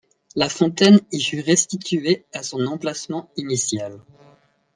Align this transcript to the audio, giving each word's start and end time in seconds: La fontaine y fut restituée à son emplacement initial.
La 0.35 0.49
fontaine 0.49 0.99
y 1.11 1.21
fut 1.21 1.41
restituée 1.41 2.25
à 2.33 2.41
son 2.41 2.65
emplacement 2.65 3.29
initial. 3.37 4.01